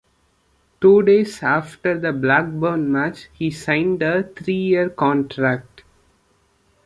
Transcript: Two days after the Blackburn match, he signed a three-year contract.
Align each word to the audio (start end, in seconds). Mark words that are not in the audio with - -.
Two 0.81 1.03
days 1.03 1.43
after 1.43 1.99
the 1.99 2.11
Blackburn 2.11 2.91
match, 2.91 3.27
he 3.33 3.51
signed 3.51 4.01
a 4.01 4.23
three-year 4.23 4.89
contract. 4.89 5.83